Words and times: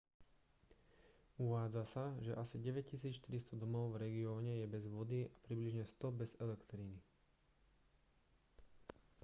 uvádza 1.45 1.83
sa 1.93 2.05
že 2.25 2.31
asi 2.43 2.55
9400 2.65 3.53
domov 3.61 3.85
v 3.93 4.01
regióne 4.09 4.53
je 4.61 4.65
bez 4.73 4.83
vody 4.95 5.19
a 5.29 5.29
približne 5.47 5.83
100 5.85 6.09
bez 6.19 6.31
elektriny 6.43 6.97